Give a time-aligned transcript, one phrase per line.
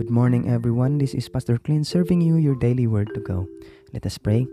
[0.00, 0.96] Good morning, everyone.
[0.96, 3.46] This is Pastor Clint serving you your daily word to go.
[3.92, 4.48] Let us pray.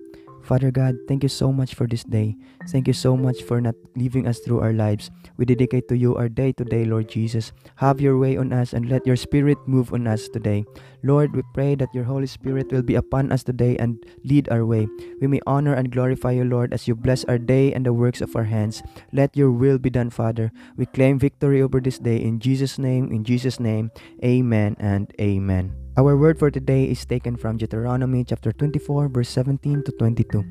[0.47, 2.39] Father God, thank you so much for this day.
[2.71, 5.12] Thank you so much for not leaving us through our lives.
[5.36, 7.52] We dedicate to you our day to day, Lord Jesus.
[7.84, 10.63] Have your way on us and let your spirit move on us today.
[11.04, 14.66] Lord, we pray that your Holy Spirit will be upon us today and lead our
[14.66, 14.88] way.
[15.20, 18.21] We may honor and glorify you, Lord, as you bless our day and the works
[18.23, 18.82] of our hands.
[19.11, 20.55] Let your will be done, Father.
[20.77, 23.91] We claim victory over this day in Jesus' name, in Jesus' name.
[24.23, 25.87] Amen and amen.
[25.98, 30.46] Our word for today is taken from Deuteronomy chapter 24, verse 17 to 22.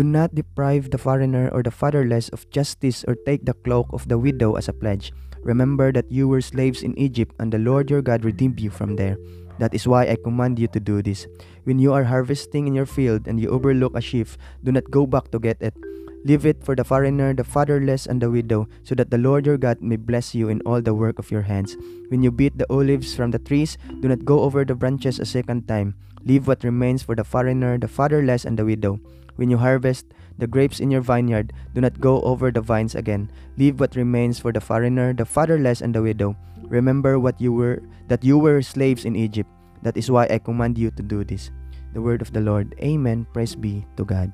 [0.00, 4.08] Do not deprive the foreigner or the fatherless of justice or take the cloak of
[4.08, 5.12] the widow as a pledge.
[5.44, 8.96] Remember that you were slaves in Egypt and the Lord your God redeemed you from
[8.96, 9.18] there.
[9.58, 11.28] That is why I command you to do this.
[11.64, 15.04] When you are harvesting in your field and you overlook a sheaf, do not go
[15.04, 15.76] back to get it.
[16.24, 19.58] Leave it for the foreigner, the fatherless, and the widow, so that the Lord your
[19.58, 21.76] God may bless you in all the work of your hands.
[22.08, 25.26] When you beat the olives from the trees, do not go over the branches a
[25.26, 25.94] second time.
[26.24, 29.00] Leave what remains for the foreigner, the fatherless, and the widow.
[29.34, 30.06] When you harvest
[30.38, 33.30] the grapes in your vineyard, do not go over the vines again.
[33.56, 36.36] Leave what remains for the foreigner, the fatherless, and the widow.
[36.68, 39.50] Remember what you were that you were slaves in Egypt.
[39.82, 41.50] That is why I command you to do this.
[41.92, 42.76] The word of the Lord.
[42.78, 43.26] Amen.
[43.32, 44.32] Praise be to God.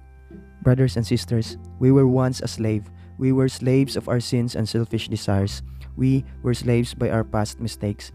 [0.63, 2.91] Brothers and sisters, we were once a slave.
[3.19, 5.63] We were slaves of our sins and selfish desires.
[5.97, 8.13] We were slaves by our past mistakes.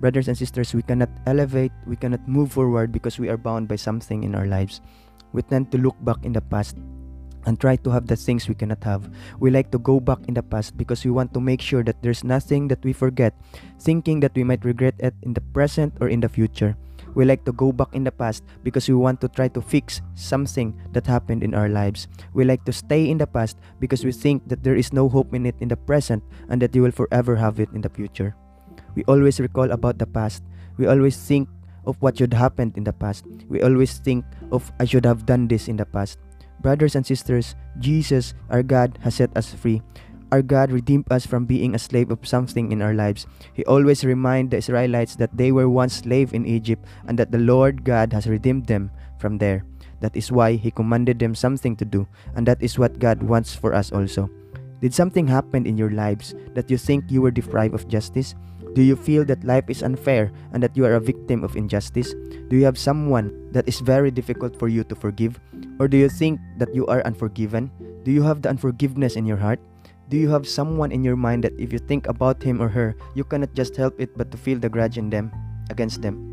[0.00, 3.76] Brothers and sisters, we cannot elevate, we cannot move forward because we are bound by
[3.76, 4.80] something in our lives.
[5.32, 6.76] We tend to look back in the past
[7.46, 9.08] and try to have the things we cannot have.
[9.40, 12.02] We like to go back in the past because we want to make sure that
[12.02, 13.34] there's nothing that we forget,
[13.80, 16.76] thinking that we might regret it in the present or in the future.
[17.16, 20.02] We like to go back in the past because we want to try to fix
[20.14, 22.08] something that happened in our lives.
[22.34, 25.32] We like to stay in the past because we think that there is no hope
[25.32, 28.36] in it in the present and that you will forever have it in the future.
[28.94, 30.44] We always recall about the past.
[30.76, 31.48] We always think
[31.86, 33.24] of what should happened in the past.
[33.48, 36.18] We always think of I should have done this in the past.
[36.60, 39.82] Brothers and sisters, Jesus, our God, has set us free.
[40.32, 43.26] Our God redeemed us from being a slave of something in our lives.
[43.54, 47.38] He always reminded the Israelites that they were once slaves in Egypt and that the
[47.38, 49.64] Lord God has redeemed them from there.
[50.00, 53.54] That is why He commanded them something to do, and that is what God wants
[53.54, 54.28] for us also.
[54.82, 58.34] Did something happen in your lives that you think you were deprived of justice?
[58.76, 62.12] Do you feel that life is unfair and that you are a victim of injustice?
[62.52, 65.40] Do you have someone that is very difficult for you to forgive?
[65.80, 67.72] Or do you think that you are unforgiven?
[68.04, 69.60] Do you have the unforgiveness in your heart?
[70.12, 72.94] Do you have someone in your mind that if you think about him or her,
[73.16, 75.32] you cannot just help it but to feel the grudge in them
[75.70, 76.25] against them?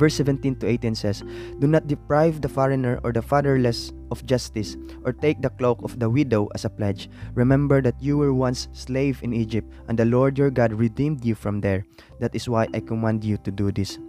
[0.00, 1.20] Verse 17 to 18 says,
[1.60, 6.00] Do not deprive the foreigner or the fatherless of justice, or take the cloak of
[6.00, 7.12] the widow as a pledge.
[7.34, 11.34] Remember that you were once slave in Egypt, and the Lord your God redeemed you
[11.34, 11.84] from there.
[12.18, 14.00] That is why I command you to do this.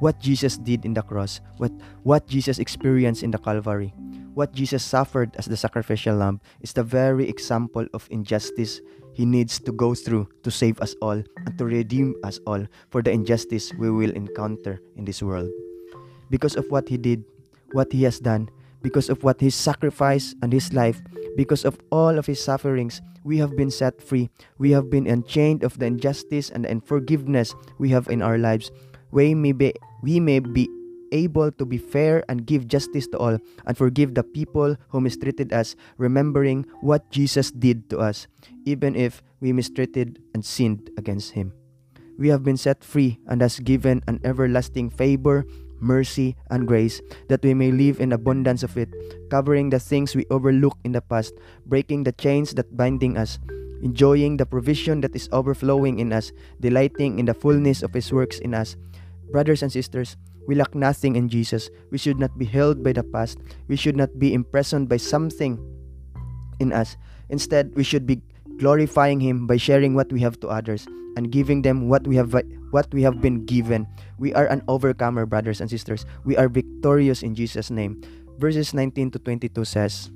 [0.00, 1.72] What Jesus did in the cross, what,
[2.02, 3.94] what Jesus experienced in the Calvary,
[4.34, 8.80] what Jesus suffered as the sacrificial lamb is the very example of injustice
[9.12, 13.02] he needs to go through to save us all and to redeem us all for
[13.02, 15.50] the injustice we will encounter in this world.
[16.30, 17.24] Because of what he did,
[17.72, 18.48] what he has done,
[18.82, 21.02] because of what his sacrifice and his life,
[21.36, 24.30] because of all of his sufferings, we have been set free.
[24.58, 28.70] We have been unchained of the injustice and the unforgiveness we have in our lives.
[29.10, 30.68] We may be, we may be
[31.12, 35.52] able to be fair and give justice to all and forgive the people who mistreated
[35.52, 38.26] us, remembering what Jesus did to us,
[38.64, 41.52] even if we mistreated and sinned against him.
[42.18, 45.46] We have been set free and has given an everlasting favor,
[45.80, 48.92] mercy, and grace that we may live in abundance of it,
[49.30, 51.32] covering the things we overlooked in the past,
[51.64, 53.38] breaking the chains that binding us,
[53.82, 58.38] enjoying the provision that is overflowing in us, delighting in the fullness of his works
[58.38, 58.76] in us.
[59.30, 61.70] Brothers and sisters, we lack nothing in Jesus.
[61.90, 63.38] We should not be held by the past.
[63.68, 65.58] We should not be imprisoned by something
[66.58, 66.96] in us.
[67.28, 68.22] Instead, we should be
[68.58, 72.34] glorifying him by sharing what we have to others and giving them what we have
[72.70, 73.86] what we have been given.
[74.18, 76.06] We are an overcomer, brothers and sisters.
[76.24, 78.02] We are victorious in Jesus name.
[78.38, 80.10] Verses 19 to 22 says,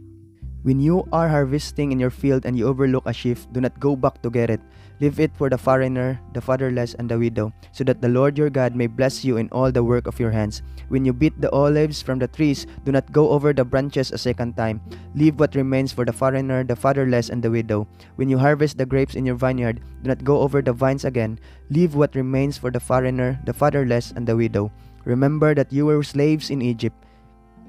[0.65, 3.93] When you are harvesting in your field and you overlook a sheaf, do not go
[3.93, 4.65] back to get it.
[4.97, 8.49] Leave it for the foreigner, the fatherless, and the widow, so that the Lord your
[8.49, 10.65] God may bless you in all the work of your hands.
[10.89, 14.17] When you beat the olives from the trees, do not go over the branches a
[14.17, 14.81] second time.
[15.13, 17.87] Leave what remains for the foreigner, the fatherless, and the widow.
[18.17, 21.39] When you harvest the grapes in your vineyard, do not go over the vines again.
[21.69, 24.73] Leave what remains for the foreigner, the fatherless, and the widow.
[25.05, 26.97] Remember that you were slaves in Egypt.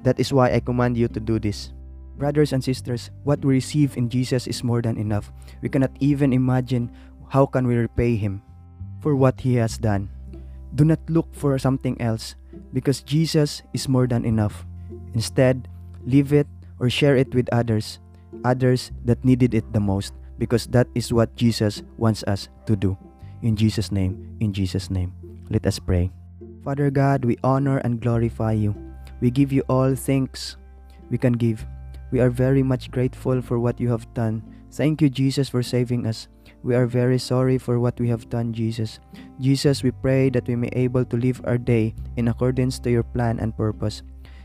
[0.07, 1.74] That is why I command you to do this.
[2.17, 5.31] Brothers and sisters, what we receive in Jesus is more than enough.
[5.61, 6.91] We cannot even imagine
[7.27, 8.41] how can we repay him
[9.01, 10.09] for what he has done?
[10.75, 12.35] Do not look for something else
[12.73, 14.65] because Jesus is more than enough.
[15.13, 15.67] Instead,
[16.05, 16.47] leave it
[16.79, 17.99] or share it with others,
[18.43, 22.97] others that needed it the most, because that is what Jesus wants us to do.
[23.41, 25.13] In Jesus' name, in Jesus' name.
[25.49, 26.11] Let us pray.
[26.63, 28.75] Father God, we honor and glorify you.
[29.21, 30.57] We give you all thanks
[31.09, 31.65] we can give.
[32.11, 34.43] We are very much grateful for what you have done.
[34.71, 36.27] Thank you, Jesus, for saving us.
[36.63, 38.99] We are very sorry for what we have done, Jesus.
[39.39, 43.03] Jesus, we pray that we may able to live our day in accordance to your
[43.03, 44.01] plan and purpose.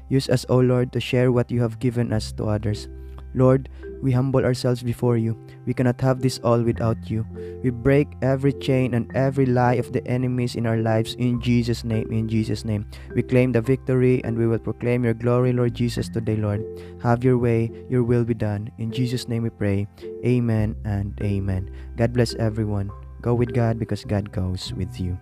[0.08, 2.88] Use us, O Lord, to share what you have given us to others.
[3.34, 3.68] Lord,
[4.02, 5.36] we humble ourselves before you.
[5.66, 7.26] We cannot have this all without you.
[7.62, 11.84] We break every chain and every lie of the enemies in our lives in Jesus'
[11.84, 12.10] name.
[12.10, 12.86] In Jesus' name.
[13.14, 16.64] We claim the victory and we will proclaim your glory, Lord Jesus, today, Lord.
[17.02, 18.70] Have your way, your will be done.
[18.78, 19.86] In Jesus' name we pray.
[20.24, 21.70] Amen and amen.
[21.96, 22.90] God bless everyone.
[23.20, 25.18] Go with God because God goes with you.